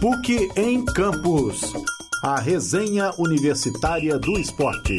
[0.00, 1.60] PUC em Campos.
[2.24, 4.96] A resenha universitária do esporte.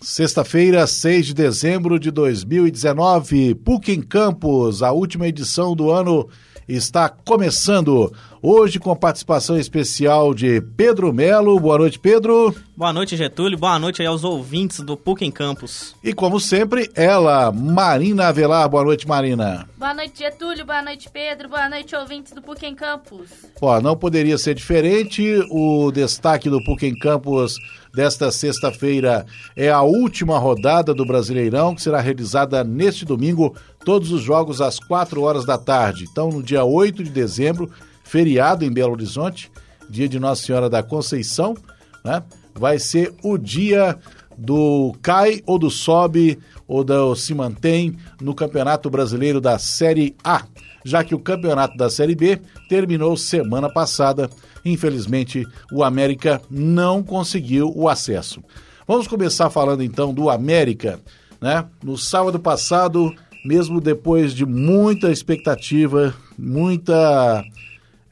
[0.00, 6.26] Sexta-feira, 6 de dezembro de 2019, PUC em Campos, a última edição do ano
[6.66, 8.10] está começando.
[8.46, 11.58] Hoje com participação especial de Pedro Melo.
[11.58, 12.54] Boa noite, Pedro.
[12.76, 13.56] Boa noite, Getúlio.
[13.56, 15.96] Boa noite aí aos ouvintes do PUC em Campos.
[16.04, 18.68] E como sempre, ela, Marina Avelar.
[18.68, 19.66] Boa noite, Marina.
[19.78, 20.66] Boa noite, Getúlio.
[20.66, 21.48] Boa noite, Pedro.
[21.48, 23.30] Boa noite, ouvintes do PUC em Campos.
[23.62, 25.22] Ó, não poderia ser diferente.
[25.50, 27.56] O destaque do PUC em Campos
[27.94, 29.24] desta sexta-feira
[29.56, 33.56] é a última rodada do Brasileirão, que será realizada neste domingo,
[33.86, 36.04] todos os jogos às 4 horas da tarde.
[36.12, 37.70] Então, no dia 8 de dezembro,
[38.04, 39.50] feriado em Belo Horizonte,
[39.90, 41.56] dia de Nossa Senhora da Conceição,
[42.04, 42.22] né?
[42.54, 43.98] Vai ser o dia
[44.38, 50.44] do cai ou do sobe ou do se mantém no Campeonato Brasileiro da Série A,
[50.84, 54.30] já que o Campeonato da Série B terminou semana passada.
[54.64, 58.42] Infelizmente, o América não conseguiu o acesso.
[58.86, 61.00] Vamos começar falando então do América,
[61.40, 61.64] né?
[61.82, 67.44] No sábado passado, mesmo depois de muita expectativa, muita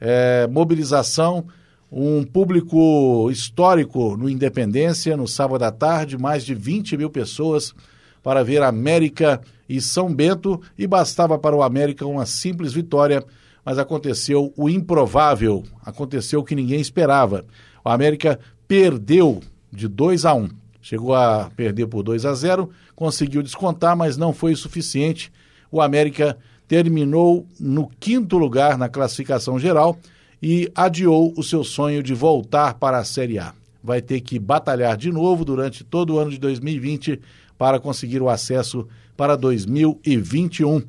[0.05, 1.45] é, mobilização,
[1.89, 7.73] um público histórico no Independência, no sábado à tarde, mais de 20 mil pessoas
[8.21, 13.23] para ver América e São Bento, e bastava para o América uma simples vitória,
[13.63, 17.45] mas aconteceu o improvável, aconteceu o que ninguém esperava.
[17.83, 19.39] O América perdeu
[19.71, 20.41] de 2 a 1.
[20.41, 20.49] Um.
[20.81, 25.31] Chegou a perder por 2 a 0, conseguiu descontar, mas não foi o suficiente.
[25.71, 26.37] O América
[26.73, 29.95] terminou no quinto lugar na classificação geral
[30.41, 33.53] e adiou o seu sonho de voltar para a Série A.
[33.83, 37.21] Vai ter que batalhar de novo durante todo o ano de 2020
[37.59, 40.81] para conseguir o acesso para 2021.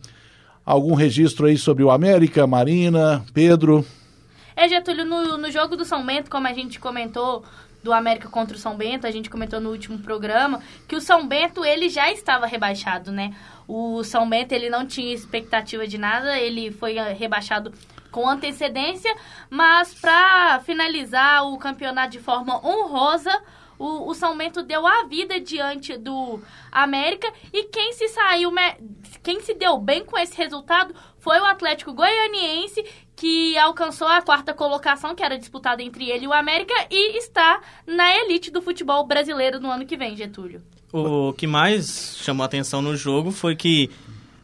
[0.64, 3.84] Algum registro aí sobre o América, Marina, Pedro?
[4.56, 7.44] É, Getúlio, no, no jogo do São Bento, como a gente comentou
[7.84, 11.28] do América contra o São Bento, a gente comentou no último programa, que o São
[11.28, 13.34] Bento ele já estava rebaixado, né?
[13.68, 17.72] O São Bento ele não tinha expectativa de nada, ele foi eh, rebaixado
[18.10, 19.14] com antecedência,
[19.50, 23.30] mas para finalizar o campeonato de forma honrosa,
[23.78, 26.40] o, o, São Bento deu a vida diante do
[26.72, 28.50] América e quem se saiu,
[29.22, 30.94] quem se deu bem com esse resultado
[31.24, 32.84] foi o Atlético Goianiense,
[33.16, 37.62] que alcançou a quarta colocação, que era disputada entre ele e o América, e está
[37.86, 40.62] na elite do futebol brasileiro no ano que vem, Getúlio.
[40.92, 43.90] O que mais chamou atenção no jogo foi que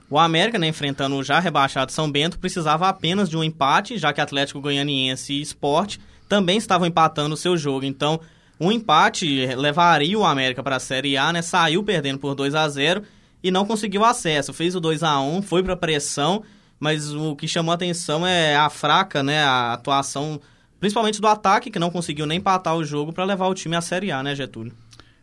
[0.09, 4.11] o América, né, enfrentando o já rebaixado São Bento, precisava apenas de um empate, já
[4.11, 7.85] que Atlético Goianiense e Esporte também estavam empatando o seu jogo.
[7.85, 8.19] Então,
[8.59, 11.43] um empate levaria o América para a Série A, né?
[11.43, 13.03] Saiu perdendo por 2 a 0
[13.43, 14.53] e não conseguiu acesso.
[14.53, 16.43] Fez o 2 a 1 foi para pressão,
[16.81, 19.45] mas o que chamou a atenção é a fraca, né?
[19.45, 20.41] A atuação,
[20.81, 23.83] principalmente do ataque, que não conseguiu nem empatar o jogo para levar o time à
[23.83, 24.73] Série A, né, Getúlio?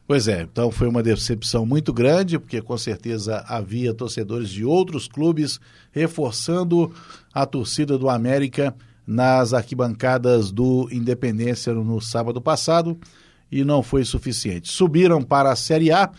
[0.07, 5.05] Pois é, então foi uma decepção muito grande, porque com certeza havia torcedores de outros
[5.05, 5.59] clubes
[5.91, 6.93] reforçando
[7.33, 8.73] a torcida do América
[9.05, 12.97] nas arquibancadas do Independência no sábado passado
[13.51, 14.71] e não foi suficiente.
[14.71, 16.09] Subiram para a Série A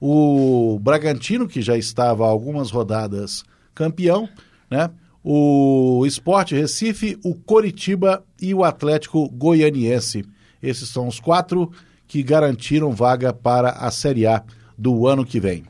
[0.00, 3.44] o Bragantino, que já estava algumas rodadas
[3.74, 4.28] campeão,
[4.70, 4.90] né?
[5.22, 10.22] o Esporte Recife, o Coritiba e o Atlético Goianiense.
[10.62, 11.70] Esses são os quatro
[12.06, 14.42] que garantiram vaga para a Série A
[14.76, 15.64] do ano que vem.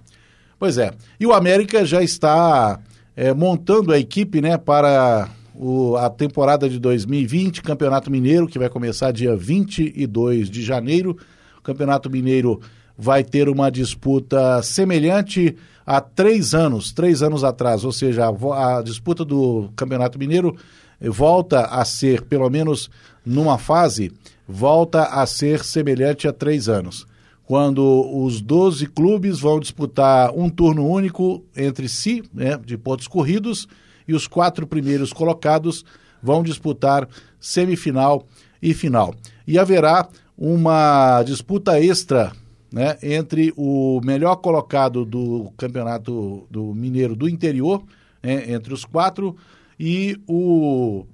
[0.59, 2.81] Pois é, e o América já está
[3.15, 8.69] é, montando a equipe né, para o, a temporada de 2020, Campeonato Mineiro, que vai
[8.69, 11.17] começar dia 22 de janeiro.
[11.59, 12.61] O Campeonato Mineiro
[12.97, 15.57] vai ter uma disputa semelhante
[15.87, 20.57] a três anos, três anos atrás, ou seja, a, a disputa do Campeonato Mineiro
[21.01, 22.91] volta a ser, pelo menos
[23.25, 24.13] numa fase,
[24.49, 27.07] volta a ser semelhante a três anos.
[27.47, 33.69] Quando os 12 clubes vão disputar um turno único entre si, né, de pontos corridos,
[34.09, 35.85] e os quatro primeiros colocados
[36.23, 37.07] vão disputar
[37.39, 38.27] semifinal
[38.63, 39.15] e final.
[39.47, 42.33] E haverá uma disputa extra
[42.75, 47.85] né, entre o melhor colocado do campeonato do Mineiro do interior,
[48.21, 49.37] né, entre os quatro,
[49.79, 51.07] e o,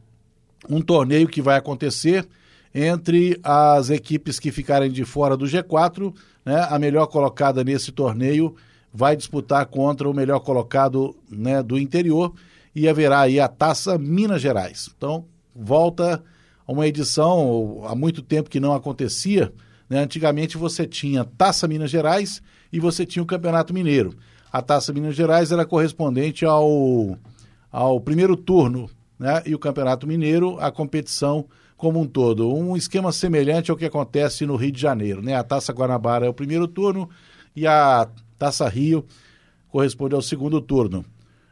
[0.71, 2.27] um torneio que vai acontecer
[2.75, 6.15] entre as equipes que ficarem de fora do G4.
[6.47, 8.56] Né, a melhor colocada nesse torneio
[8.91, 12.33] vai disputar contra o melhor colocado né, do interior
[12.75, 14.89] e haverá aí a Taça Minas Gerais.
[14.97, 16.25] Então, volta
[16.67, 19.53] a uma edição há muito tempo que não acontecia.
[19.91, 19.99] Né?
[19.99, 22.41] Antigamente você tinha Taça Minas Gerais
[22.73, 24.15] e você tinha o Campeonato Mineiro.
[24.53, 27.19] A Taça Minas Gerais era correspondente ao,
[27.71, 28.89] ao primeiro turno
[29.19, 29.43] né?
[29.45, 31.45] e o Campeonato Mineiro, a competição
[31.77, 32.55] como um todo.
[32.55, 35.21] Um esquema semelhante ao que acontece no Rio de Janeiro.
[35.21, 35.35] Né?
[35.35, 37.11] A Taça Guanabara é o primeiro turno
[37.57, 38.09] e a
[38.39, 39.05] Taça Rio
[39.69, 41.05] corresponde ao segundo turno.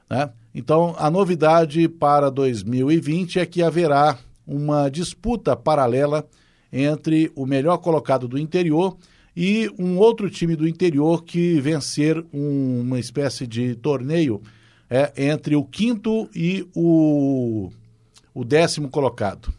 [0.08, 0.30] Né?
[0.54, 6.26] Então, a novidade para 2020 é que haverá uma disputa paralela
[6.72, 8.96] entre o melhor colocado do interior
[9.36, 14.42] e um outro time do interior que vencer um, uma espécie de torneio
[14.90, 17.70] é, entre o quinto e o,
[18.34, 19.52] o décimo colocado.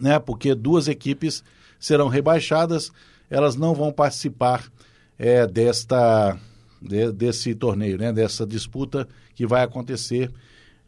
[0.00, 0.18] Né?
[0.18, 1.42] Porque duas equipes
[1.78, 2.92] serão rebaixadas,
[3.28, 4.70] elas não vão participar
[5.18, 6.38] é, desta,
[6.80, 8.12] de, desse torneio, né?
[8.12, 10.30] dessa disputa que vai acontecer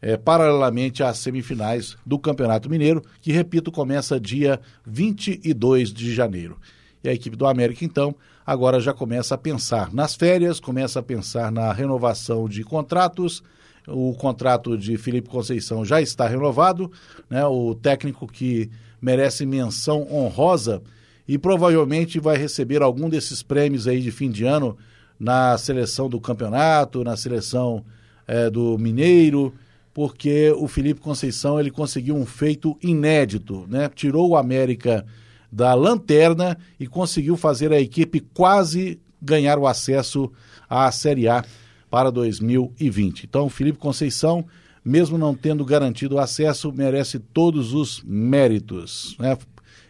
[0.03, 6.57] é, paralelamente às semifinais do Campeonato Mineiro, que, repito, começa dia 22 de janeiro.
[7.01, 8.13] E a equipe do América, então,
[8.45, 13.41] agora já começa a pensar nas férias, começa a pensar na renovação de contratos.
[13.87, 16.91] O contrato de Felipe Conceição já está renovado,
[17.29, 17.45] né?
[17.45, 18.69] o técnico que
[19.01, 20.81] merece menção honrosa
[21.25, 24.77] e provavelmente vai receber algum desses prêmios aí de fim de ano
[25.17, 27.85] na seleção do campeonato, na seleção
[28.27, 29.53] é, do Mineiro,
[29.93, 33.89] porque o Felipe Conceição ele conseguiu um feito inédito, né?
[33.93, 35.05] Tirou o América
[35.51, 40.31] da lanterna e conseguiu fazer a equipe quase ganhar o acesso
[40.67, 41.45] à Série A
[41.91, 43.25] para 2020.
[43.25, 44.45] Então, Felipe Conceição,
[44.83, 49.15] mesmo não tendo garantido o acesso, merece todos os méritos.
[49.19, 49.37] Né?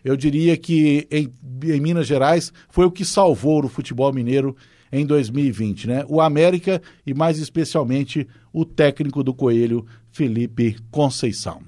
[0.03, 1.31] Eu diria que em,
[1.63, 4.53] em Minas Gerais foi o que salvou o futebol mineiro
[4.93, 6.05] em 2020, né?
[6.07, 11.61] O América e mais especialmente o técnico do Coelho, Felipe Conceição.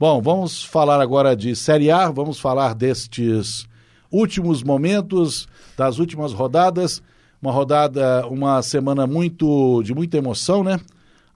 [0.00, 3.68] Bom, vamos falar agora de Série A, vamos falar destes
[4.10, 5.46] últimos momentos,
[5.76, 7.02] das últimas rodadas.
[7.40, 10.80] Uma rodada, uma semana muito de muita emoção, né?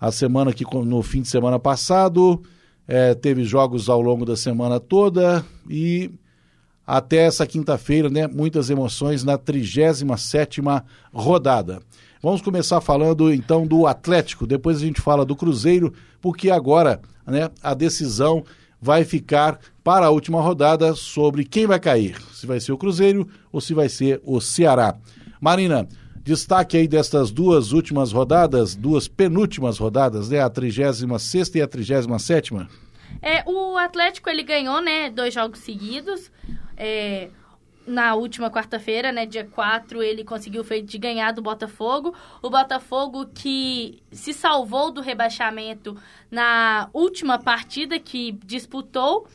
[0.01, 2.43] A semana que no fim de semana passado
[2.89, 6.11] é, teve jogos ao longo da semana toda e
[6.93, 8.27] até essa quinta-feira, né?
[8.27, 11.81] Muitas emoções na 37ª rodada.
[12.23, 17.49] Vamos começar falando então do Atlético, depois a gente fala do Cruzeiro, porque agora, né,
[17.63, 18.45] a decisão
[18.79, 23.27] vai ficar para a última rodada sobre quem vai cair, se vai ser o Cruzeiro
[23.51, 24.95] ou se vai ser o Ceará.
[25.41, 25.89] Marina,
[26.23, 32.69] destaque aí destas duas últimas rodadas, duas penúltimas rodadas, né, a 36ª e a 37ª.
[33.23, 36.31] É, o Atlético ele ganhou, né, dois jogos seguidos.
[36.77, 37.31] É,
[37.87, 42.15] na última quarta-feira, né, dia 4, ele conseguiu feito de ganhar do Botafogo.
[42.41, 45.97] O Botafogo que se salvou do rebaixamento
[46.31, 49.27] na última partida que disputou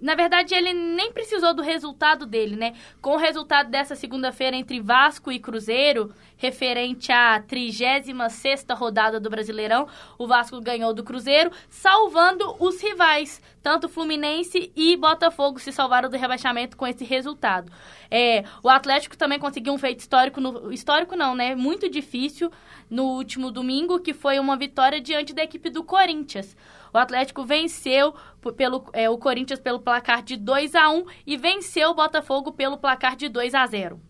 [0.00, 2.72] na verdade, ele nem precisou do resultado dele, né?
[3.02, 9.86] Com o resultado dessa segunda-feira entre Vasco e Cruzeiro, referente à 36 rodada do Brasileirão,
[10.18, 13.42] o Vasco ganhou do Cruzeiro, salvando os rivais.
[13.62, 17.70] Tanto Fluminense e Botafogo se salvaram do rebaixamento com esse resultado.
[18.10, 21.54] É, o Atlético também conseguiu um feito histórico, no, histórico não, né?
[21.54, 22.50] Muito difícil
[22.88, 26.56] no último domingo, que foi uma vitória diante da equipe do Corinthians.
[26.94, 28.14] O Atlético venceu
[28.56, 32.78] pelo, é, o Corinthians pelo placar de 2 a 1 e venceu o Botafogo pelo
[32.78, 34.00] placar de 2 a 0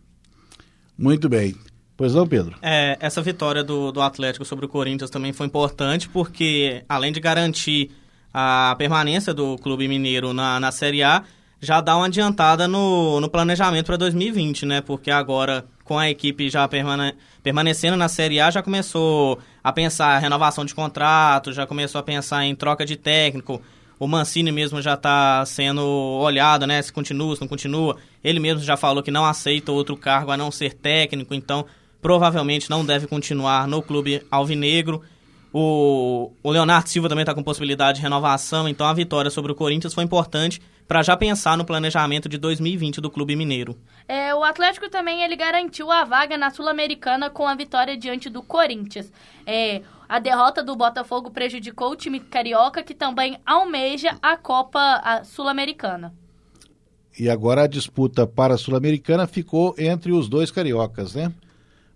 [0.98, 1.56] Muito bem.
[1.96, 2.58] Pois não, Pedro?
[2.60, 7.20] É, essa vitória do, do Atlético sobre o Corinthians também foi importante, porque além de
[7.20, 7.90] garantir
[8.34, 11.24] a permanência do Clube Mineiro na, na Série A,
[11.64, 14.80] já dá uma adiantada no, no planejamento para 2020, né?
[14.80, 20.18] Porque agora, com a equipe já permane permanecendo na Série A, já começou a pensar
[20.18, 23.60] renovação de contrato, já começou a pensar em troca de técnico.
[23.98, 26.80] O Mancini mesmo já está sendo olhado, né?
[26.82, 27.96] Se continua, se não continua.
[28.22, 31.64] Ele mesmo já falou que não aceita outro cargo a não ser técnico, então
[32.02, 35.02] provavelmente não deve continuar no clube alvinegro.
[35.56, 39.54] O, o Leonardo Silva também está com possibilidade de renovação, então a vitória sobre o
[39.54, 43.78] Corinthians foi importante para já pensar no planejamento de 2020 do Clube Mineiro.
[44.08, 48.42] É, o Atlético também ele garantiu a vaga na Sul-Americana com a vitória diante do
[48.42, 49.12] Corinthians.
[49.46, 56.12] É, a derrota do Botafogo prejudicou o time carioca, que também almeja a Copa Sul-Americana.
[57.16, 61.32] E agora a disputa para a Sul-Americana ficou entre os dois cariocas, né?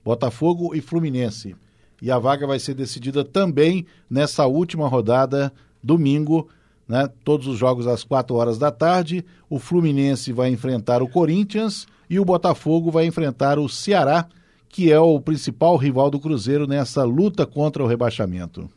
[0.04, 1.56] Botafogo e Fluminense
[2.00, 5.52] e a vaga vai ser decidida também nessa última rodada,
[5.82, 6.48] domingo,
[6.86, 7.08] né?
[7.22, 9.24] Todos os jogos às 4 horas da tarde.
[9.50, 14.26] O Fluminense vai enfrentar o Corinthians e o Botafogo vai enfrentar o Ceará,
[14.68, 18.70] que é o principal rival do Cruzeiro nessa luta contra o rebaixamento.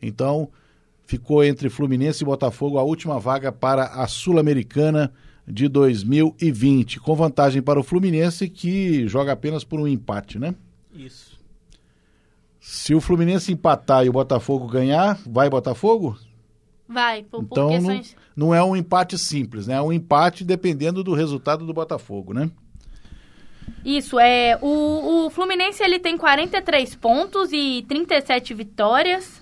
[0.00, 0.48] Então,
[1.04, 5.12] ficou entre Fluminense e Botafogo a última vaga para a Sul-Americana
[5.46, 10.54] de 2020, com vantagem para o Fluminense, que joga apenas por um empate, né?
[10.94, 11.27] Isso.
[12.70, 16.18] Se o Fluminense empatar e o Botafogo ganhar, vai Botafogo?
[16.86, 18.16] Vai, por, então por não, questões...
[18.36, 19.76] não é um empate simples, né?
[19.76, 22.50] É um empate dependendo do resultado do Botafogo, né?
[23.82, 24.58] Isso, é.
[24.60, 29.40] O, o Fluminense ele tem 43 pontos e 37 vitórias.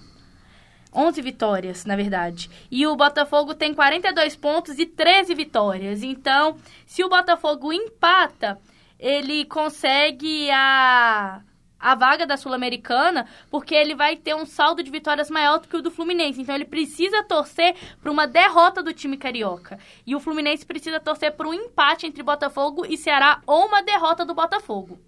[0.94, 2.48] 11 vitórias, na verdade.
[2.70, 6.04] E o Botafogo tem 42 pontos e 13 vitórias.
[6.04, 8.56] Então, se o Botafogo empata,
[9.00, 11.42] ele consegue a
[11.78, 15.76] a vaga da Sul-Americana, porque ele vai ter um saldo de vitórias maior do que
[15.76, 16.40] o do Fluminense.
[16.40, 19.78] Então ele precisa torcer para uma derrota do time carioca.
[20.06, 24.24] E o Fluminense precisa torcer para um empate entre Botafogo e Ceará ou uma derrota
[24.24, 24.98] do Botafogo.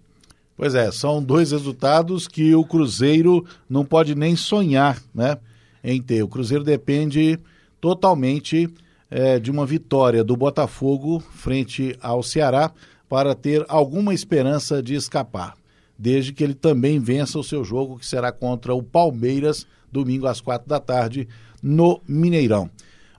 [0.55, 5.37] Pois é, são dois resultados que o Cruzeiro não pode nem sonhar, né,
[5.81, 6.21] em ter.
[6.21, 7.39] O Cruzeiro depende
[7.79, 8.69] totalmente
[9.09, 12.71] é, de uma vitória do Botafogo frente ao Ceará
[13.07, 15.55] para ter alguma esperança de escapar
[15.99, 20.39] desde que ele também vença o seu jogo, que será contra o Palmeiras, domingo às
[20.39, 21.27] quatro da tarde,
[21.61, 22.69] no Mineirão.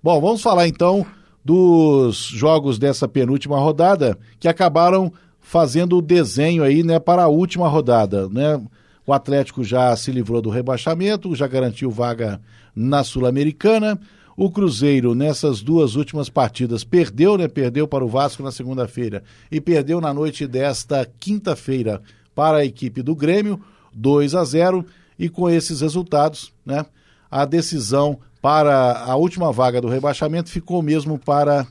[0.03, 1.05] Bom, vamos falar então
[1.45, 7.69] dos jogos dessa penúltima rodada, que acabaram fazendo o desenho aí, né, para a última
[7.69, 8.59] rodada, né?
[9.07, 12.41] O Atlético já se livrou do rebaixamento, já garantiu vaga
[12.75, 13.99] na Sul-Americana.
[14.37, 17.49] O Cruzeiro, nessas duas últimas partidas, perdeu, né?
[17.49, 22.01] Perdeu para o Vasco na segunda-feira e perdeu na noite desta quinta-feira
[22.35, 23.61] para a equipe do Grêmio,
[23.93, 24.85] 2 a 0,
[25.19, 26.87] e com esses resultados, né,
[27.31, 31.67] a decisão para a última vaga do rebaixamento ficou mesmo para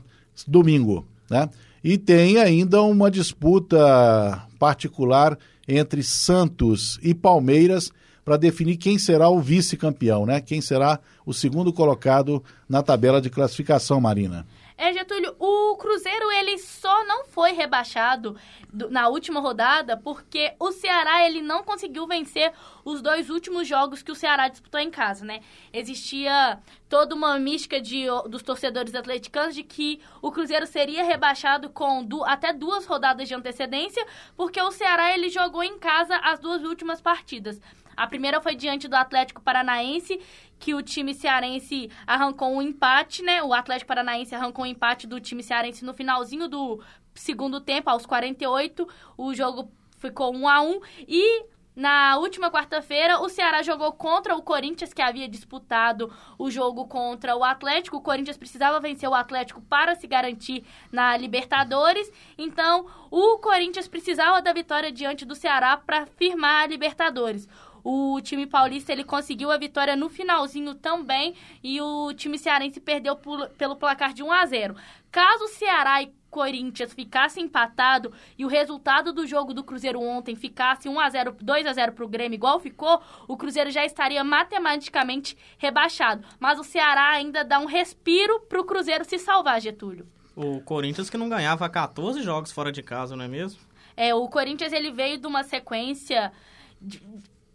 [0.46, 1.48] domingo, né?
[1.82, 5.36] E tem ainda uma disputa particular
[5.66, 7.90] entre Santos e Palmeiras
[8.24, 10.40] para definir quem será o vice-campeão, né?
[10.40, 14.46] Quem será o segundo colocado na tabela de classificação, Marina.
[14.82, 18.34] É, Getúlio, o Cruzeiro ele só não foi rebaixado
[18.72, 22.50] do, na última rodada porque o Ceará ele não conseguiu vencer
[22.82, 25.40] os dois últimos jogos que o Ceará disputou em casa, né?
[25.70, 26.58] Existia
[26.88, 32.24] toda uma mística de, dos torcedores atleticanos de que o Cruzeiro seria rebaixado com du,
[32.24, 34.02] até duas rodadas de antecedência
[34.34, 37.60] porque o Ceará ele jogou em casa as duas últimas partidas.
[38.00, 40.18] A primeira foi diante do Atlético Paranaense,
[40.58, 43.42] que o time cearense arrancou um empate, né?
[43.42, 46.82] O Atlético Paranaense arrancou um empate do time cearense no finalzinho do
[47.14, 48.88] segundo tempo, aos 48.
[49.18, 51.44] O jogo ficou 1 a 1 e
[51.76, 57.36] na última quarta-feira, o Ceará jogou contra o Corinthians, que havia disputado o jogo contra
[57.36, 57.96] o Atlético.
[57.96, 62.10] O Corinthians precisava vencer o Atlético para se garantir na Libertadores.
[62.36, 67.48] Então, o Corinthians precisava da vitória diante do Ceará para firmar a Libertadores.
[67.84, 73.16] O time paulista ele conseguiu a vitória no finalzinho também e o time cearense perdeu
[73.16, 74.76] por, pelo placar de 1 a 0.
[75.10, 80.36] Caso o Ceará e Corinthians ficasse empatado e o resultado do jogo do Cruzeiro ontem
[80.36, 83.84] ficasse 1 a 0, 2 a 0 para o Grêmio igual ficou, o Cruzeiro já
[83.84, 86.26] estaria matematicamente rebaixado.
[86.38, 90.06] Mas o Ceará ainda dá um respiro para o Cruzeiro se salvar, Getúlio.
[90.36, 93.60] O Corinthians que não ganhava 14 jogos fora de casa, não é mesmo?
[93.96, 96.32] É, o Corinthians ele veio de uma sequência
[96.80, 97.02] de,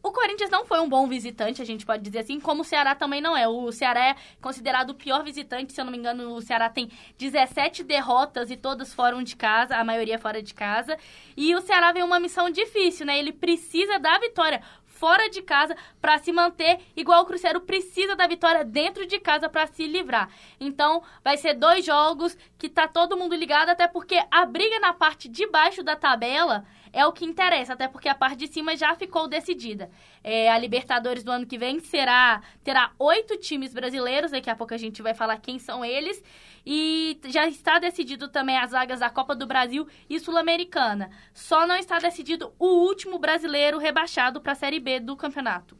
[0.05, 2.93] o Corinthians não foi um bom visitante, a gente pode dizer assim, como o Ceará
[2.93, 3.47] também não é.
[3.47, 6.91] O Ceará é considerado o pior visitante, se eu não me engano, o Ceará tem
[7.17, 10.95] 17 derrotas e todas fora de casa, a maioria fora de casa.
[11.35, 13.17] E o Ceará vem uma missão difícil, né?
[13.17, 18.27] Ele precisa da vitória fora de casa para se manter, igual o Cruzeiro precisa da
[18.27, 20.29] vitória dentro de casa para se livrar.
[20.59, 24.93] Então, vai ser dois jogos que tá todo mundo ligado, até porque a briga na
[24.93, 26.63] parte de baixo da tabela
[26.95, 29.89] é o que interessa, até porque a parte de cima já ficou decidida.
[30.23, 34.73] É, a Libertadores do ano que vem será terá oito times brasileiros, daqui a pouco
[34.73, 36.23] a gente vai falar quem são eles.
[36.65, 41.09] E já está decidido também as vagas da Copa do Brasil e Sul-Americana.
[41.33, 45.77] Só não está decidido o último brasileiro rebaixado para a Série B do campeonato.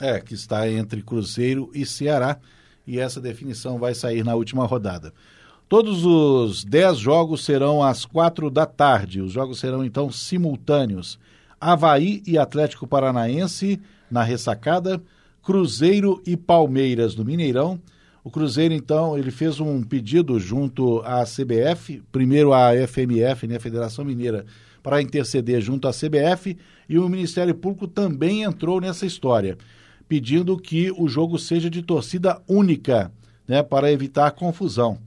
[0.00, 2.40] É, que está entre Cruzeiro e Ceará.
[2.86, 5.12] E essa definição vai sair na última rodada.
[5.68, 9.20] Todos os 10 jogos serão às quatro da tarde.
[9.20, 11.18] Os jogos serão então simultâneos.
[11.60, 15.02] Havaí e Atlético Paranaense na ressacada,
[15.42, 17.80] Cruzeiro e Palmeiras no Mineirão.
[18.22, 24.04] O Cruzeiro, então, ele fez um pedido junto à CBF, primeiro à FMF, né, Federação
[24.04, 24.46] Mineira,
[24.84, 26.56] para interceder junto à CBF,
[26.88, 29.58] e o Ministério Público também entrou nessa história,
[30.08, 33.10] pedindo que o jogo seja de torcida única,
[33.48, 34.98] né, para evitar confusão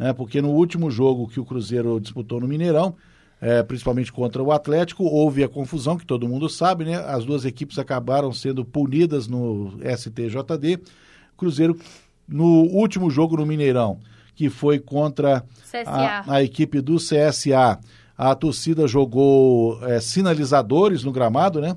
[0.00, 0.14] né?
[0.14, 2.96] porque no último jogo que o Cruzeiro disputou no Mineirão,
[3.38, 6.96] é, principalmente contra o Atlético, houve a confusão, que todo mundo sabe, né?
[6.96, 10.78] As duas equipes acabaram sendo punidas no STJD.
[11.36, 11.78] Cruzeiro,
[12.26, 13.98] no último jogo no Mineirão,
[14.34, 15.44] que foi contra
[15.86, 17.78] a, a, equipe do CSA,
[18.16, 21.76] a torcida jogou é, sinalizadores no gramado, né?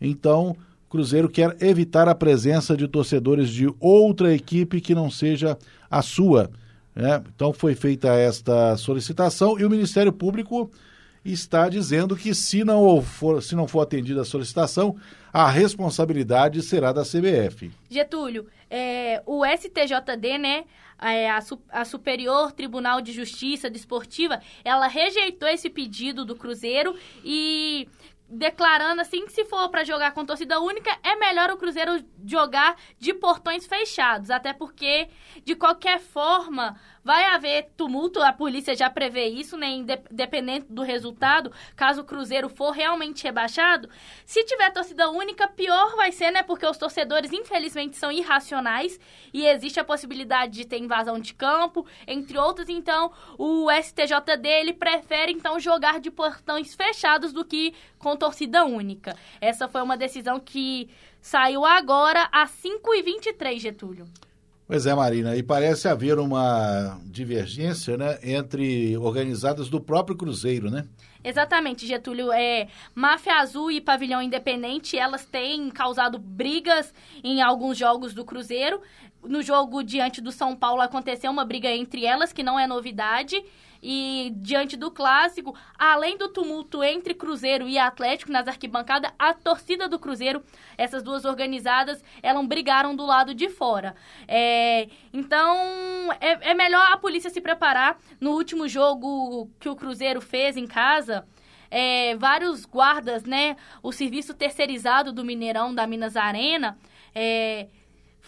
[0.00, 0.56] Então,
[0.88, 5.56] Cruzeiro quer evitar a presença de torcedores de outra equipe que não seja
[5.90, 6.50] a sua.
[6.94, 7.22] Né?
[7.34, 10.70] Então foi feita esta solicitação e o Ministério Público
[11.24, 14.96] está dizendo que se não for, se não for atendida a solicitação,
[15.32, 17.70] a responsabilidade será da CBF.
[17.88, 20.64] Getúlio, é, o STJD, né,
[21.00, 26.94] é, a, a, Superior Tribunal de Justiça Desportiva, ela rejeitou esse pedido do Cruzeiro
[27.24, 27.88] e
[28.30, 32.76] declarando assim que se for para jogar com torcida única, é melhor o Cruzeiro jogar
[32.96, 35.08] de portões fechados, até porque
[35.44, 41.52] de qualquer forma vai haver tumulto, a polícia já prevê isso, né, independente do resultado,
[41.74, 43.88] caso o Cruzeiro for realmente rebaixado,
[44.24, 48.98] se tiver torcida única, pior vai ser, né, porque os torcedores infelizmente são irracionais
[49.32, 54.72] e existe a possibilidade de ter invasão de campo, entre outros, então o STJD ele
[54.72, 59.16] prefere então jogar de portões fechados do que com torcida única.
[59.40, 60.88] Essa foi uma decisão que
[61.20, 64.06] saiu agora às 5h23, Getúlio.
[64.70, 70.86] Pois é, Marina, e parece haver uma divergência né, entre organizadas do próprio Cruzeiro, né?
[71.24, 72.30] Exatamente, Getúlio.
[72.30, 78.80] É, Máfia Azul e Pavilhão Independente, elas têm causado brigas em alguns jogos do Cruzeiro.
[79.24, 83.42] No jogo diante do São Paulo aconteceu uma briga entre elas, que não é novidade.
[83.82, 89.88] E diante do clássico, além do tumulto entre Cruzeiro e Atlético nas arquibancadas, a torcida
[89.88, 90.42] do Cruzeiro,
[90.76, 93.94] essas duas organizadas, elas brigaram do lado de fora.
[94.28, 95.56] É, então,
[96.20, 97.98] é, é melhor a polícia se preparar.
[98.20, 101.26] No último jogo que o Cruzeiro fez em casa,
[101.70, 103.56] é, vários guardas, né?
[103.82, 106.76] O serviço terceirizado do Mineirão da Minas Arena.
[107.14, 107.68] É,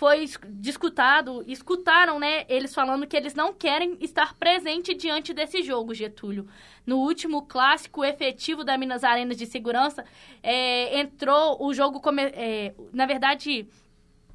[0.02, 5.94] foi discutado, escutaram, né, eles falando que eles não querem estar presente diante desse jogo,
[5.94, 6.48] Getúlio.
[6.84, 10.04] No último clássico efetivo da Minas Arenas de Segurança,
[10.42, 13.64] é, entrou o jogo, come, é, na verdade,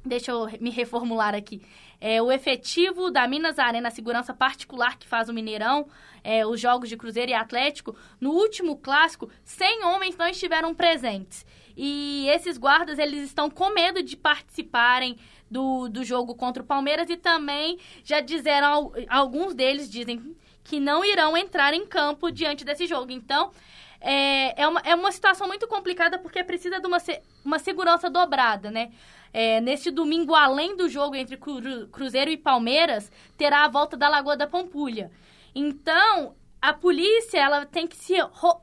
[0.02, 1.60] deixa eu me reformular aqui,
[2.00, 5.86] é, o efetivo da Minas Arena Segurança Particular que faz o Mineirão,
[6.24, 11.44] é, os jogos de Cruzeiro e Atlético, no último clássico, 100 homens não estiveram presentes.
[11.80, 15.16] E esses guardas, eles estão com medo de participarem
[15.50, 21.04] do, do jogo contra o Palmeiras e também já disseram, alguns deles dizem que não
[21.04, 23.10] irão entrar em campo diante desse jogo.
[23.10, 23.50] Então,
[24.00, 26.98] é, é, uma, é uma situação muito complicada porque precisa de uma,
[27.44, 28.92] uma segurança dobrada, né?
[29.32, 31.38] É, neste domingo, além do jogo entre
[31.90, 35.10] Cruzeiro e Palmeiras, terá a volta da Lagoa da Pampulha.
[35.54, 38.14] Então, a polícia ela tem que se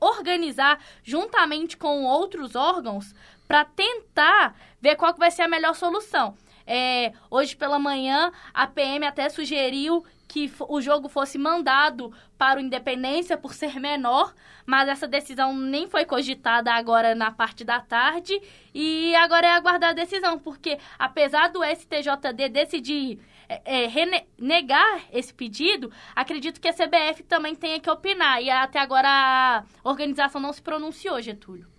[0.02, 3.13] organizar juntamente com outros órgãos
[3.48, 6.36] para tentar ver qual que vai ser a melhor solução.
[6.67, 12.62] É, hoje pela manhã, a PM até sugeriu que o jogo fosse mandado para o
[12.62, 14.34] Independência por ser menor,
[14.65, 18.41] mas essa decisão nem foi cogitada agora na parte da tarde
[18.73, 25.34] e agora é aguardar a decisão, porque apesar do STJD decidir é, é, negar esse
[25.34, 30.51] pedido, acredito que a CBF também tenha que opinar e até agora a organização não
[30.51, 31.74] se pronunciou, Getúlio.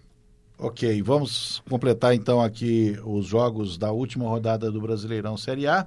[0.59, 5.87] Ok, vamos completar então aqui os jogos da última rodada do Brasileirão Série A.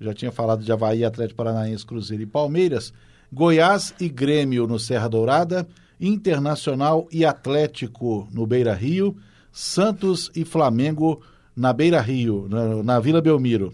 [0.00, 2.92] Já tinha falado de Havaí, Atlético Paranaense, Cruzeiro e Palmeiras.
[3.32, 5.68] Goiás e Grêmio no Serra Dourada.
[6.00, 9.16] Internacional e Atlético no Beira Rio.
[9.52, 11.22] Santos e Flamengo
[11.54, 13.72] na Beira Rio, na, na Vila Belmiro.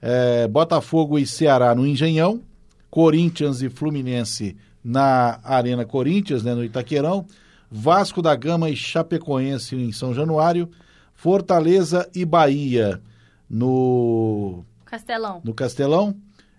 [0.00, 2.40] É, Botafogo e Ceará no Engenhão.
[2.88, 7.26] Corinthians e Fluminense na Arena Corinthians, né, no Itaquerão.
[7.70, 10.68] Vasco da Gama e Chapecoense em São Januário,
[11.14, 13.00] Fortaleza e Bahia
[13.48, 15.40] no Castelão.
[15.44, 16.16] No Castelão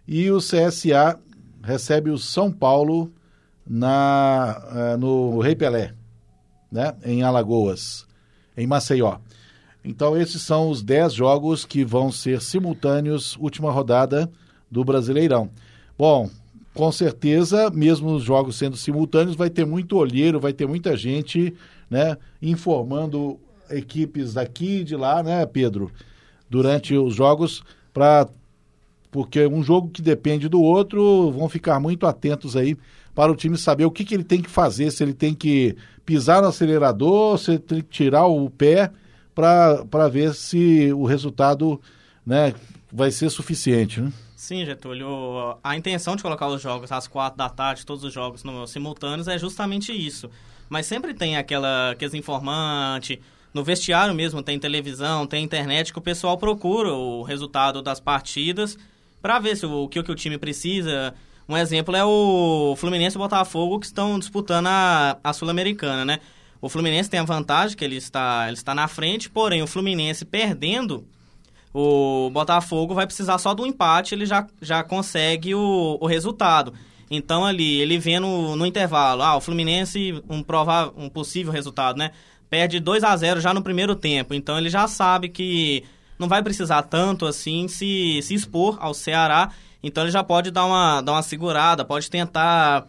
[0.08, 1.20] e o CSA
[1.64, 3.12] recebe o São Paulo
[3.68, 4.62] na
[4.96, 5.94] uh, no Rei Pelé,
[6.72, 8.08] né, em Alagoas,
[8.56, 9.18] em Maceió.
[9.84, 14.32] Então esses são os 10 jogos que vão ser simultâneos última rodada
[14.70, 15.50] do Brasileirão.
[15.98, 16.30] Bom,
[16.74, 21.54] com certeza, mesmo os jogos sendo simultâneos, vai ter muito olheiro, vai ter muita gente,
[21.90, 25.92] né, informando equipes daqui e de lá, né, Pedro,
[26.50, 28.28] durante os jogos, para
[29.12, 32.78] porque um jogo que depende do outro, vão ficar muito atentos aí
[33.14, 35.76] para o time saber o que, que ele tem que fazer, se ele tem que
[36.06, 38.90] pisar no acelerador, se ele tem que tirar o pé
[39.36, 41.80] para ver se o resultado
[42.26, 42.54] né,
[42.92, 44.00] vai ser suficiente.
[44.00, 44.14] Né?
[44.42, 45.60] Sim, Getúlio.
[45.64, 49.28] A intenção de colocar os jogos às quatro da tarde, todos os jogos no, simultâneos,
[49.28, 50.32] é justamente isso.
[50.68, 53.20] Mas sempre tem aquela, aqueles informantes.
[53.54, 58.80] No vestiário mesmo tem televisão, tem internet, que o pessoal procura o resultado das partidas
[59.22, 61.14] para ver se o, o que, o que o time precisa.
[61.48, 66.20] Um exemplo é o Fluminense e o Botafogo que estão disputando a, a Sul-Americana, né?
[66.60, 70.26] O Fluminense tem a vantagem que ele está, ele está na frente, porém o Fluminense
[70.26, 71.06] perdendo,
[71.74, 76.74] o Botafogo vai precisar só do empate, ele já, já consegue o, o resultado.
[77.10, 81.98] Então ali, ele vendo no, no intervalo, ah, o Fluminense, um, provável, um possível resultado,
[81.98, 82.12] né?
[82.50, 84.34] Perde 2 a 0 já no primeiro tempo.
[84.34, 85.84] Então ele já sabe que
[86.18, 89.52] não vai precisar tanto assim se, se expor ao Ceará.
[89.84, 92.88] Então ele já pode dar uma, dar uma segurada, pode tentar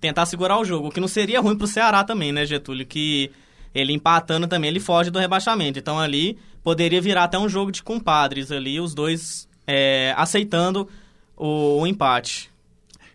[0.00, 2.84] tentar segurar o jogo, o que não seria ruim pro Ceará também, né, Getúlio?
[2.84, 3.30] Que
[3.74, 5.78] ele empatando também, ele foge do rebaixamento.
[5.78, 10.88] Então ali poderia virar até um jogo de compadres ali, os dois é, aceitando
[11.36, 12.50] o, o, empate.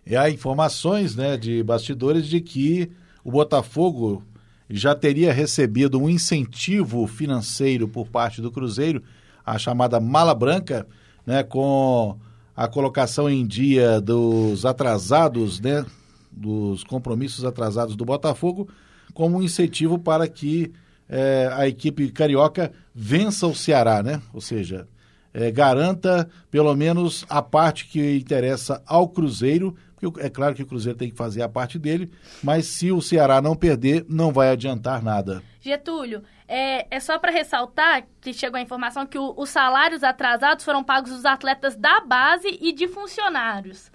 [0.06, 2.90] E há informações né, de bastidores de que
[3.24, 4.24] o Botafogo
[4.70, 9.04] já teria recebido um incentivo financeiro por parte do Cruzeiro,
[9.44, 10.88] a chamada mala branca,
[11.26, 12.18] né, com
[12.56, 15.84] a colocação em dia dos atrasados, né,
[16.32, 18.70] dos compromissos atrasados do Botafogo
[19.14, 20.72] como um incentivo para que
[21.10, 24.22] é, a equipe carioca vença o Ceará, né?
[24.34, 24.88] Ou seja,
[25.34, 30.66] é, garanta pelo menos a parte que interessa ao Cruzeiro, porque é claro que o
[30.66, 32.12] Cruzeiro tem que fazer a parte dele,
[32.44, 35.44] mas se o Ceará não perder, não vai adiantar nada.
[35.60, 40.64] Getúlio, é, é só para ressaltar que chegou a informação que o, os salários atrasados
[40.64, 43.92] foram pagos dos atletas da base e de funcionários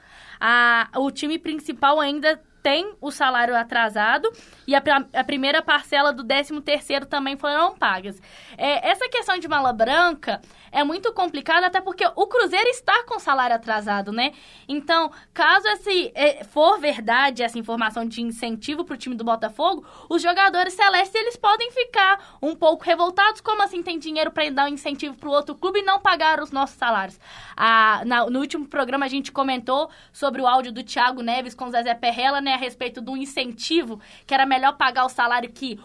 [0.47, 4.33] a, o time principal ainda tem o salário atrasado
[4.67, 8.19] e a, a primeira parcela do 13 terceiro também foram pagas.
[8.57, 10.41] É, essa questão de mala branca
[10.73, 14.33] é muito complicada, até porque o Cruzeiro está com salário atrasado, né?
[14.67, 19.87] Então, caso esse é, for verdade essa informação de incentivo para o time do Botafogo,
[20.09, 24.65] os jogadores celestes eles podem ficar um pouco revoltados, como assim tem dinheiro para dar
[24.65, 27.21] um incentivo para o outro clube e não pagar os nossos salários.
[27.55, 31.67] Ah, na, no último programa a gente comentou sobre o áudio do Thiago Neves com
[31.67, 32.54] o Zezé Perrella, né?
[32.55, 35.79] A respeito do incentivo, que era melhor pagar o salário que,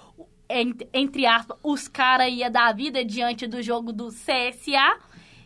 [0.94, 4.98] entre aspas, os caras ia dar a vida diante do jogo do CSA.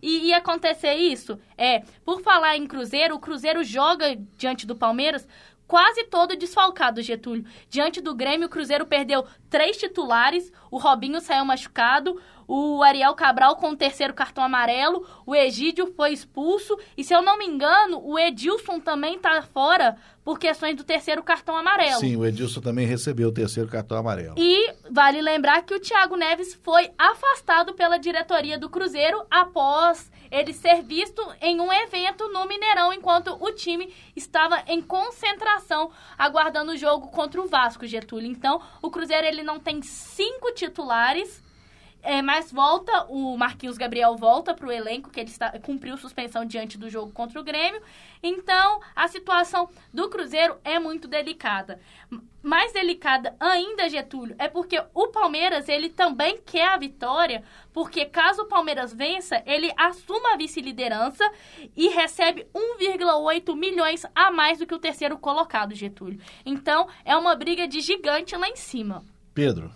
[0.02, 1.40] E ia acontecer isso.
[1.58, 5.26] É, por falar em Cruzeiro, o Cruzeiro joga diante do Palmeiras
[5.66, 7.46] quase todo desfalcado, Getúlio.
[7.70, 13.56] Diante do Grêmio, o Cruzeiro perdeu três titulares, o Robinho saiu machucado, o Ariel Cabral
[13.56, 18.02] com o terceiro cartão amarelo, o Egídio foi expulso e, se eu não me engano,
[18.04, 22.00] o Edilson também está fora por questões do terceiro cartão amarelo.
[22.00, 24.36] Sim, o Edilson também recebeu o terceiro cartão amarelo.
[24.38, 30.52] E vale lembrar que o Thiago Neves foi afastado pela diretoria do Cruzeiro após ele
[30.52, 36.78] ser visto em um evento no Mineirão, enquanto o time estava em concentração aguardando o
[36.78, 38.32] jogo contra o Vasco, Getúlio.
[38.32, 41.44] Então, o Cruzeiro ele não tem cinco titulares
[42.04, 46.44] é, mas volta, o Marquinhos Gabriel volta para o elenco, que ele está, cumpriu suspensão
[46.44, 47.82] diante do jogo contra o Grêmio.
[48.22, 51.80] Então, a situação do Cruzeiro é muito delicada.
[52.42, 58.42] Mais delicada ainda, Getúlio, é porque o Palmeiras, ele também quer a vitória, porque caso
[58.42, 61.24] o Palmeiras vença, ele assuma a vice-liderança
[61.74, 66.20] e recebe 1,8 milhões a mais do que o terceiro colocado, Getúlio.
[66.46, 69.06] Então, é uma briga de gigante lá em cima.
[69.34, 69.72] Pedro.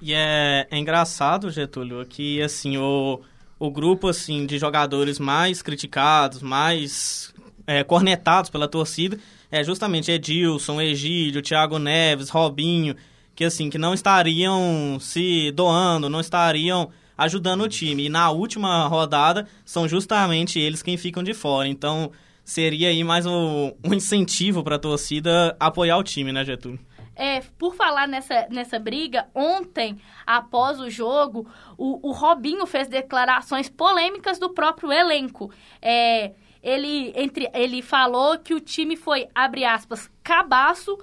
[0.00, 3.20] E é, é engraçado, Getúlio, que assim, o,
[3.58, 7.34] o grupo assim de jogadores mais criticados, mais
[7.66, 9.18] é, cornetados pela torcida,
[9.50, 12.94] é justamente Edilson, Egídio, Thiago Neves, Robinho,
[13.34, 18.06] que assim, que não estariam se doando, não estariam ajudando o time.
[18.06, 21.68] E na última rodada são justamente eles quem ficam de fora.
[21.68, 22.10] Então,
[22.44, 26.80] seria aí mais um, um incentivo para a torcida apoiar o time, né, Getúlio?
[27.18, 33.70] É, por falar nessa, nessa briga, ontem, após o jogo, o, o Robinho fez declarações
[33.70, 35.50] polêmicas do próprio elenco.
[35.80, 40.98] É, ele, entre, ele falou que o time foi, abre aspas, cabaço,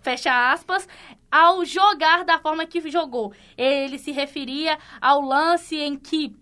[0.00, 0.86] fecha aspas,
[1.30, 3.32] ao jogar da forma que jogou.
[3.56, 6.36] Ele se referia ao lance em que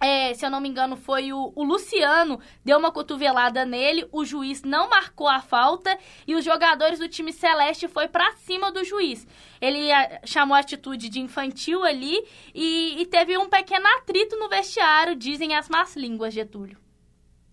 [0.00, 4.24] é, se eu não me engano, foi o, o, Luciano, deu uma cotovelada nele, o
[4.24, 8.84] juiz não marcou a falta e os jogadores do time celeste foi para cima do
[8.84, 9.26] juiz.
[9.60, 12.16] Ele a, é, chamou a atitude de infantil ali
[12.54, 16.78] e, e, teve um pequeno atrito no vestiário, dizem as más línguas, Getúlio.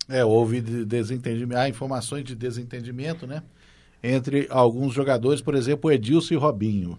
[0.08, 3.42] É, houve desentendimento, há informações de desentendimento, né?
[4.00, 6.96] Entre alguns jogadores, por exemplo, Edilson e Robinho.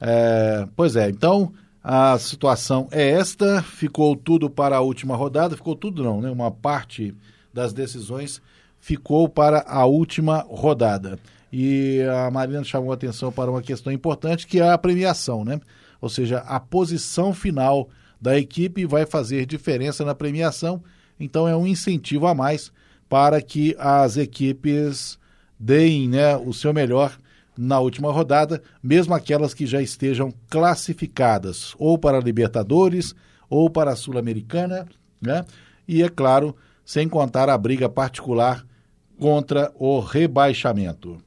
[0.00, 1.52] É, pois é, então
[1.82, 6.30] a situação é esta, ficou tudo para a última rodada, ficou tudo não, né?
[6.30, 7.14] Uma parte
[7.52, 8.42] das decisões
[8.80, 11.18] ficou para a última rodada.
[11.52, 15.60] E a Marina chamou a atenção para uma questão importante, que é a premiação, né?
[16.00, 17.88] Ou seja, a posição final
[18.20, 20.82] da equipe vai fazer diferença na premiação,
[21.18, 22.72] então é um incentivo a mais
[23.08, 25.18] para que as equipes
[25.58, 27.18] deem né, o seu melhor
[27.60, 33.16] na última rodada, mesmo aquelas que já estejam classificadas, ou para a Libertadores,
[33.50, 34.86] ou para a Sul-Americana,
[35.20, 35.44] né?
[35.88, 38.64] E é claro, sem contar a briga particular
[39.18, 41.18] contra o rebaixamento.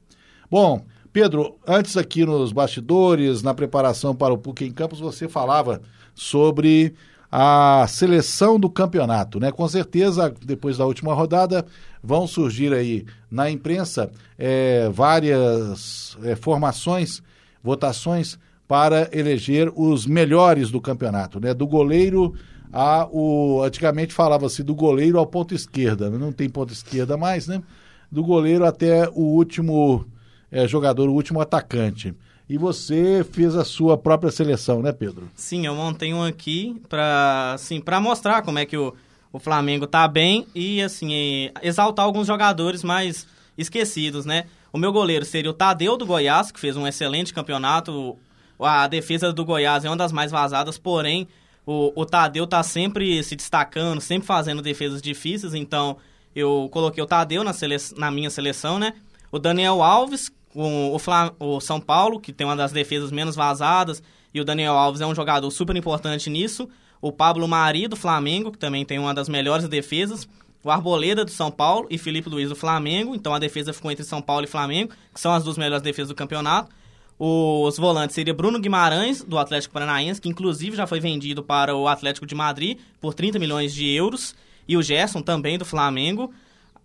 [0.50, 5.82] Bom, Pedro, antes aqui nos bastidores, na preparação para o PUC em Campos, você falava
[6.14, 6.94] sobre
[7.30, 9.52] a seleção do campeonato, né?
[9.52, 11.66] Com certeza, depois da última rodada,
[12.02, 17.22] vão surgir aí na imprensa é, várias é, formações,
[17.62, 21.54] votações para eleger os melhores do campeonato, né?
[21.54, 22.34] Do goleiro
[22.72, 26.16] a o antigamente falava-se do goleiro ao ponto esquerda, né?
[26.16, 27.62] não tem ponto esquerda mais, né?
[28.10, 30.06] Do goleiro até o último
[30.50, 32.14] é, jogador, o último atacante.
[32.48, 35.28] E você fez a sua própria seleção, né, Pedro?
[35.34, 38.94] Sim, eu montei um aqui para assim, para mostrar como é que o,
[39.32, 44.44] o Flamengo tá bem e assim, exaltar alguns jogadores mais esquecidos, né?
[44.72, 48.16] O meu goleiro seria o Tadeu do Goiás, que fez um excelente campeonato.
[48.58, 51.26] A defesa do Goiás é uma das mais vazadas, porém,
[51.66, 55.96] o, o Tadeu tá sempre se destacando, sempre fazendo defesas difíceis, então
[56.34, 57.76] eu coloquei o Tadeu na, sele...
[57.96, 58.94] na minha seleção, né?
[59.30, 60.96] O Daniel Alves, o,
[61.38, 65.06] o, São Paulo, que tem uma das defesas menos vazadas, e o Daniel Alves é
[65.06, 66.68] um jogador super importante nisso.
[67.02, 70.26] O Pablo Mari, do Flamengo, que também tem uma das melhores defesas.
[70.62, 73.14] O Arboleda, do São Paulo, e Felipe Luiz, do Flamengo.
[73.14, 76.08] Então a defesa ficou entre São Paulo e Flamengo, que são as duas melhores defesas
[76.08, 76.70] do campeonato.
[77.18, 81.88] Os volantes seria Bruno Guimarães, do Atlético Paranaense, que inclusive já foi vendido para o
[81.88, 84.34] Atlético de Madrid por 30 milhões de euros.
[84.66, 86.32] E o Gerson, também do Flamengo.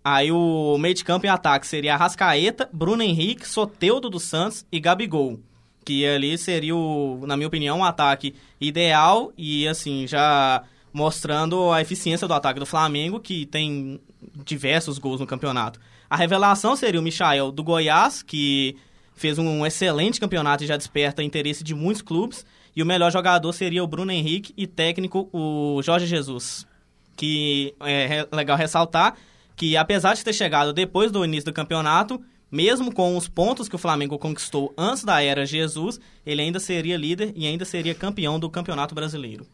[0.04, 4.80] Aí o meio de campo e ataque seria Arrascaeta, Bruno Henrique, Soteudo dos Santos e
[4.80, 5.40] Gabigol.
[5.88, 11.82] Que ali seria, o, na minha opinião, um ataque ideal e, assim, já mostrando a
[11.82, 13.98] eficiência do ataque do Flamengo, que tem
[14.44, 15.80] diversos gols no campeonato.
[16.10, 18.76] A revelação seria o Michael do Goiás, que
[19.16, 22.46] fez um excelente campeonato e já desperta interesse de muitos clubes.
[22.76, 26.68] E o melhor jogador seria o Bruno Henrique e técnico o Jorge Jesus.
[27.16, 29.16] Que é legal ressaltar
[29.56, 33.76] que apesar de ter chegado depois do início do campeonato, mesmo com os pontos que
[33.76, 38.40] o Flamengo conquistou antes da era Jesus, ele ainda seria líder e ainda seria campeão
[38.40, 39.46] do Campeonato Brasileiro.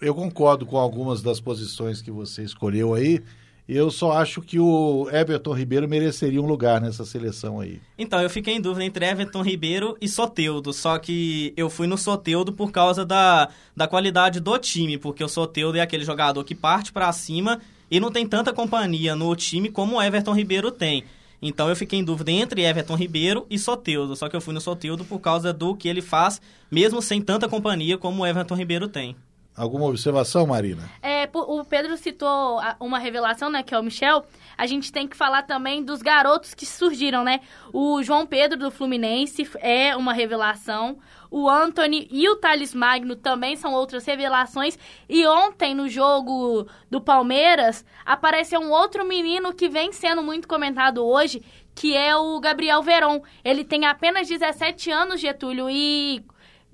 [0.00, 3.22] Eu concordo com algumas das posições que você escolheu aí.
[3.68, 7.80] Eu só acho que o Everton Ribeiro mereceria um lugar nessa seleção aí.
[7.96, 11.96] Então, eu fiquei em dúvida entre Everton Ribeiro e Soteudo, só que eu fui no
[11.96, 16.54] Soteudo por causa da, da qualidade do time, porque o Soteudo é aquele jogador que
[16.54, 21.04] parte para cima e não tem tanta companhia no time como o Everton Ribeiro tem.
[21.42, 24.14] Então eu fiquei em dúvida entre Everton Ribeiro e Soteudo.
[24.14, 27.48] Só que eu fui no Soteudo por causa do que ele faz, mesmo sem tanta
[27.48, 29.16] companhia como o Everton Ribeiro tem.
[29.56, 30.88] Alguma observação, Marina?
[31.02, 34.24] É, o Pedro citou uma revelação, né, que é o Michel.
[34.56, 37.40] A gente tem que falar também dos garotos que surgiram, né?
[37.72, 40.98] O João Pedro do Fluminense é uma revelação.
[41.30, 44.78] O Anthony e o Thales Magno também são outras revelações.
[45.08, 51.04] E ontem, no jogo do Palmeiras, apareceu um outro menino que vem sendo muito comentado
[51.04, 51.42] hoje,
[51.74, 53.22] que é o Gabriel Veron.
[53.44, 56.24] Ele tem apenas 17 anos, Getúlio, e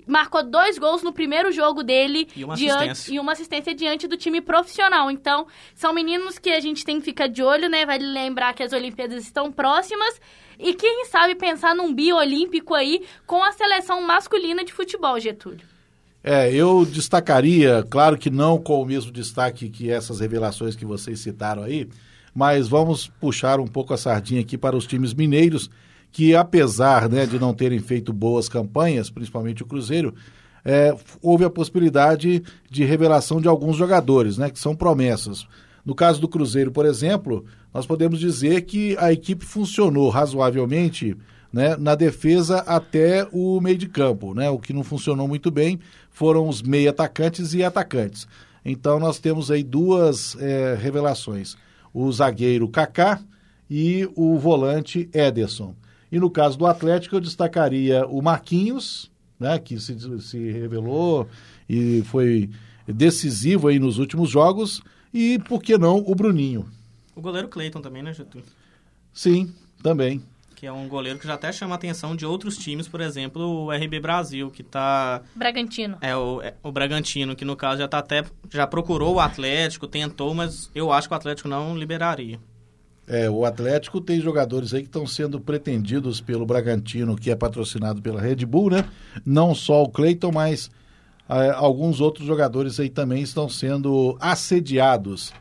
[0.07, 3.13] marcou dois gols no primeiro jogo dele e uma, diante, assistência.
[3.13, 5.11] e uma assistência diante do time profissional.
[5.11, 7.85] Então, são meninos que a gente tem que ficar de olho, né?
[7.85, 10.19] Vale lembrar que as Olimpíadas estão próximas
[10.57, 15.65] e quem sabe pensar num biolímpico aí com a seleção masculina de futebol, Getúlio.
[16.23, 21.19] É, eu destacaria, claro que não com o mesmo destaque que essas revelações que vocês
[21.19, 21.87] citaram aí,
[22.33, 25.69] mas vamos puxar um pouco a sardinha aqui para os times mineiros
[26.17, 30.15] que apesar né, de não terem feito boas campanhas, principalmente o Cruzeiro,
[30.65, 35.45] é, houve a possibilidade de revelação de alguns jogadores, né, que são promessas.
[35.85, 41.15] No caso do Cruzeiro, por exemplo, nós podemos dizer que a equipe funcionou razoavelmente
[41.53, 44.33] né, na defesa até o meio de campo.
[44.33, 44.49] Né?
[44.49, 48.27] O que não funcionou muito bem foram os meio atacantes e atacantes.
[48.65, 51.55] Então nós temos aí duas é, revelações:
[51.93, 53.19] o zagueiro Kaká
[53.69, 55.75] e o volante Ederson.
[56.11, 61.27] E no caso do Atlético, eu destacaria o Marquinhos, né, que se, se revelou
[61.69, 62.49] e foi
[62.87, 64.81] decisivo aí nos últimos jogos,
[65.13, 66.67] e, por que não, o Bruninho.
[67.15, 68.47] O goleiro Cleiton também, né, Getúlio?
[69.13, 70.21] Sim, também.
[70.55, 73.43] Que é um goleiro que já até chama a atenção de outros times, por exemplo,
[73.43, 75.21] o RB Brasil, que tá...
[75.35, 75.97] Bragantino.
[76.01, 78.23] É, o, é, o Bragantino, que no caso já tá até...
[78.49, 82.39] Já procurou o Atlético, tentou, mas eu acho que o Atlético não liberaria.
[83.07, 88.01] É, o Atlético tem jogadores aí que estão sendo pretendidos pelo Bragantino, que é patrocinado
[88.01, 88.85] pela Red Bull, né?
[89.25, 90.69] Não só o Cleiton, mas
[91.29, 95.33] é, alguns outros jogadores aí também estão sendo assediados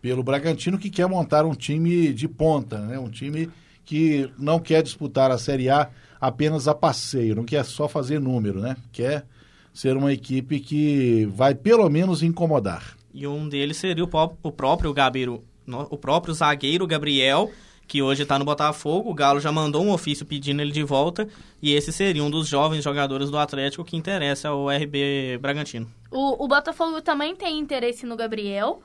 [0.00, 2.98] pelo Bragantino, que quer montar um time de ponta, né?
[2.98, 3.50] Um time
[3.84, 8.60] que não quer disputar a Série A apenas a passeio, não quer só fazer número,
[8.60, 8.76] né?
[8.92, 9.26] Quer
[9.74, 12.96] ser uma equipe que vai pelo menos incomodar.
[13.12, 14.08] E um deles seria o,
[14.42, 15.42] o próprio Gabiru,
[15.90, 17.50] o próprio zagueiro Gabriel,
[17.86, 19.10] que hoje está no Botafogo.
[19.10, 21.28] O Galo já mandou um ofício pedindo ele de volta.
[21.60, 25.90] E esse seria um dos jovens jogadores do Atlético que interessa ao RB Bragantino.
[26.10, 28.80] O, o Botafogo também tem interesse no Gabriel.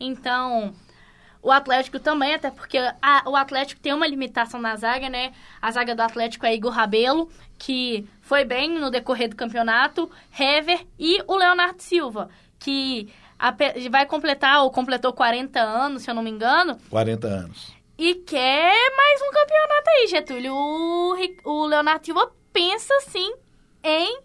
[0.00, 0.74] Então,
[1.42, 5.32] o Atlético também, até porque a, o Atlético tem uma limitação na zaga, né?
[5.62, 10.84] A zaga do Atlético é Igor Rabelo, que foi bem no decorrer do campeonato, Hever
[10.98, 13.08] e o Leonardo Silva, que
[13.90, 16.78] vai completar, ou completou 40 anos, se eu não me engano.
[16.90, 17.72] 40 anos.
[17.96, 20.54] E quer mais um campeonato aí, Getúlio.
[20.54, 23.32] O, o Leonardo Silva pensa, sim,
[23.82, 24.20] em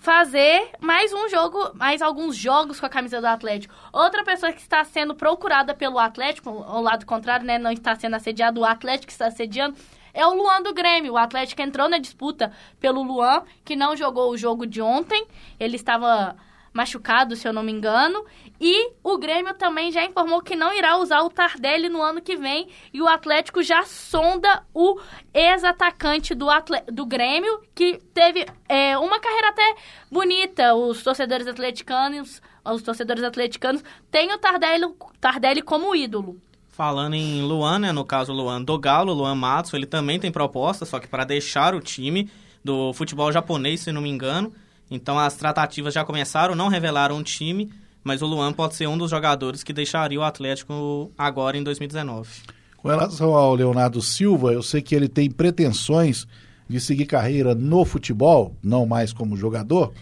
[0.00, 3.74] fazer mais um jogo, mais alguns jogos com a camisa do Atlético.
[3.92, 8.16] Outra pessoa que está sendo procurada pelo Atlético, ao lado contrário, né, não está sendo
[8.16, 9.76] assediado, o Atlético está assediando,
[10.14, 11.12] é o Luan do Grêmio.
[11.12, 15.26] O Atlético entrou na disputa pelo Luan, que não jogou o jogo de ontem.
[15.58, 16.34] Ele estava
[16.72, 18.24] machucado, se eu não me engano.
[18.60, 22.36] E o Grêmio também já informou que não irá usar o Tardelli no ano que
[22.36, 22.68] vem.
[22.92, 25.00] E o Atlético já sonda o
[25.32, 26.46] ex-atacante do,
[26.92, 29.74] do Grêmio, que teve é, uma carreira até
[30.10, 30.74] bonita.
[30.74, 34.86] Os torcedores atleticanos, os torcedores atleticanos têm o Tardelli,
[35.20, 36.40] Tardelli como ídolo.
[36.68, 40.86] Falando em Luan, né, no caso Luan do Galo, Luan Matos, ele também tem proposta,
[40.86, 42.30] só que para deixar o time
[42.64, 44.52] do futebol japonês, se não me engano.
[44.90, 47.70] Então as tratativas já começaram, não revelaram um time,
[48.02, 52.28] mas o Luan pode ser um dos jogadores que deixaria o Atlético agora em 2019.
[52.76, 56.26] Com relação ao Leonardo Silva, eu sei que ele tem pretensões
[56.68, 59.92] de seguir carreira no futebol, não mais como jogador,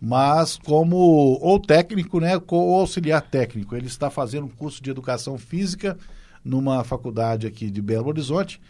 [0.00, 3.76] mas como ou técnico, né, ou auxiliar técnico.
[3.76, 5.96] Ele está fazendo um curso de educação física
[6.44, 8.60] numa faculdade aqui de Belo Horizonte,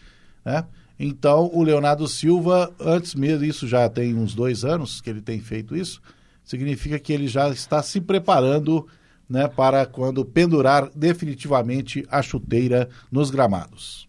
[0.43, 0.65] né?
[1.05, 5.41] Então, o Leonardo Silva, antes mesmo, isso já tem uns dois anos que ele tem
[5.41, 6.01] feito isso,
[6.45, 8.87] significa que ele já está se preparando
[9.29, 14.07] né, para quando pendurar definitivamente a chuteira nos gramados.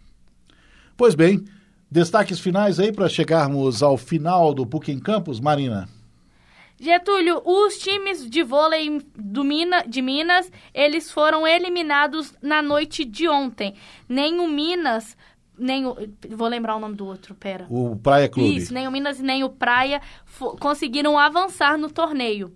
[0.96, 1.44] Pois bem,
[1.90, 5.88] destaques finais aí para chegarmos ao final do PUC em Campos, Marina.
[6.80, 13.74] Getúlio, os times de vôlei Mina, de Minas, eles foram eliminados na noite de ontem.
[14.08, 15.16] Nem o Minas
[15.58, 15.96] nem o,
[16.30, 17.66] vou lembrar o nome do outro, pera.
[17.68, 18.56] O Praia Clube.
[18.56, 20.00] Isso, nem o Minas nem o Praia
[20.60, 22.52] conseguiram avançar no torneio.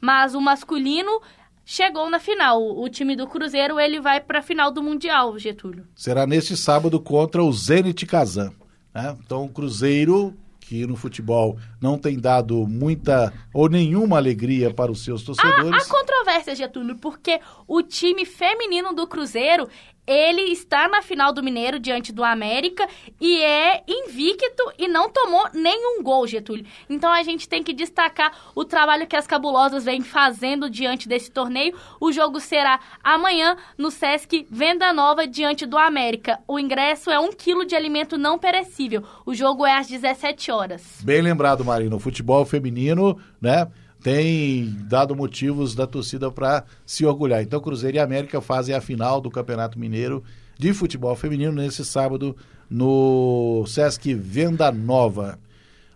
[0.00, 1.20] Mas o masculino
[1.64, 2.60] chegou na final.
[2.60, 5.86] O, time do Cruzeiro, ele vai para a final do Mundial, Getúlio.
[5.94, 8.52] Será neste sábado contra o Zenit Kazan.
[8.94, 9.16] Né?
[9.24, 15.04] Então, o Cruzeiro, que no futebol não tem dado muita ou nenhuma alegria para os
[15.04, 15.72] seus torcedores.
[15.72, 19.68] Há, há controvérsia, Getúlio, porque o time feminino do Cruzeiro,
[20.06, 22.88] ele está na final do Mineiro diante do América
[23.20, 26.66] e é invicto e não tomou nenhum gol, Getúlio.
[26.90, 31.30] Então a gente tem que destacar o trabalho que as cabulosas vêm fazendo diante desse
[31.30, 31.74] torneio.
[32.00, 36.40] O jogo será amanhã no Sesc Venda Nova diante do América.
[36.48, 39.04] O ingresso é um quilo de alimento não perecível.
[39.24, 41.00] O jogo é às 17 horas.
[41.02, 41.96] Bem lembrado, Marino.
[41.96, 43.68] O futebol feminino, né?
[44.02, 47.42] tem dado motivos da torcida para se orgulhar.
[47.42, 50.24] Então, Cruzeiro e América fazem a final do Campeonato Mineiro
[50.58, 52.36] de Futebol Feminino nesse sábado
[52.68, 55.38] no Sesc Venda Nova.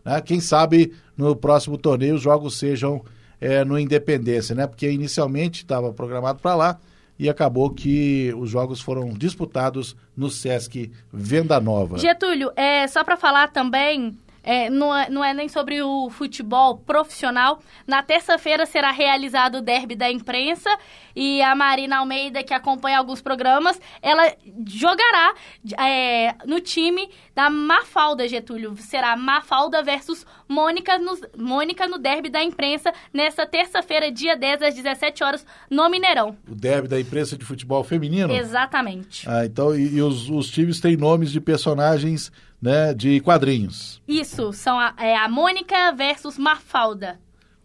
[0.05, 0.21] Né?
[0.21, 3.05] Quem sabe no próximo torneio os jogos sejam
[3.41, 4.67] é, no Independência, né?
[4.67, 6.79] Porque inicialmente estava programado para lá
[7.19, 11.99] e acabou que os jogos foram disputados no Sesc Venda Nova.
[11.99, 16.79] Getúlio, é, só para falar também é, não, é, não é nem sobre o futebol
[16.79, 17.61] profissional.
[17.85, 20.71] Na terça-feira será realizado o derby da imprensa
[21.17, 24.33] e a Marina Almeida, que acompanha alguns programas, ela
[24.67, 25.35] jogará
[25.81, 28.77] é, no time da Mafalda, Getúlio.
[28.77, 34.75] Será Mafalda versus Mônica no, Mônica no derby da imprensa nesta terça-feira, dia 10, às
[34.75, 36.37] 17 horas, no Mineirão.
[36.49, 38.33] O derby da imprensa de futebol feminino?
[38.33, 39.29] Exatamente.
[39.29, 44.03] Ah, então, e, e os, os times têm nomes de personagens né, de quadrinhos.
[44.07, 47.19] Isso, são a, é a Mônica versus Mafalda.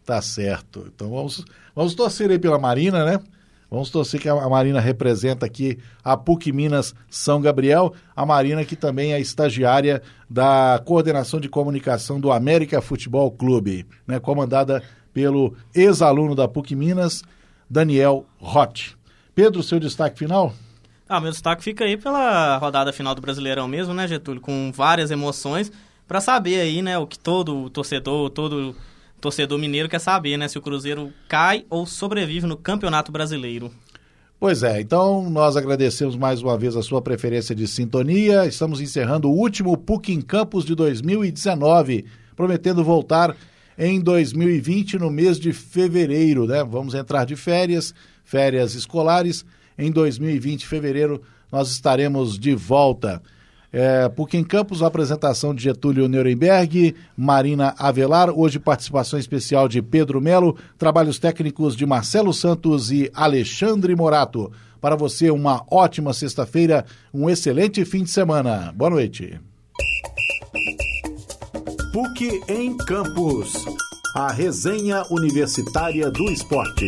[0.05, 0.89] Tá certo.
[0.93, 3.19] Então vamos, vamos torcer aí pela Marina, né?
[3.69, 8.75] Vamos torcer que a Marina representa aqui a PUC Minas São Gabriel, a Marina que
[8.75, 14.83] também é estagiária da coordenação de comunicação do América Futebol Clube, né, comandada
[15.13, 17.23] pelo ex-aluno da PUC Minas,
[17.69, 18.97] Daniel Roth.
[19.33, 20.53] Pedro, seu destaque final?
[21.13, 24.39] Ah, meu destaque fica aí pela rodada final do Brasileirão mesmo, né, Getúlio?
[24.39, 25.69] Com várias emoções,
[26.07, 28.73] para saber aí, né, o que todo torcedor, todo
[29.19, 33.69] torcedor mineiro quer saber, né, se o Cruzeiro cai ou sobrevive no Campeonato Brasileiro.
[34.39, 38.45] Pois é, então nós agradecemos mais uma vez a sua preferência de sintonia.
[38.45, 42.05] Estamos encerrando o último PUC em Campus de 2019,
[42.37, 43.35] prometendo voltar
[43.77, 46.63] em 2020 no mês de fevereiro, né?
[46.63, 47.93] Vamos entrar de férias,
[48.23, 49.43] férias escolares.
[49.81, 53.19] Em 2020, fevereiro, nós estaremos de volta.
[53.73, 60.21] É, PUC em Campos, apresentação de Getúlio Nuremberg, Marina Avelar, hoje participação especial de Pedro
[60.21, 64.51] Melo, trabalhos técnicos de Marcelo Santos e Alexandre Morato.
[64.79, 68.71] Para você, uma ótima sexta-feira, um excelente fim de semana.
[68.77, 69.39] Boa noite.
[71.91, 73.51] PUC em Campos,
[74.15, 76.87] a resenha universitária do esporte.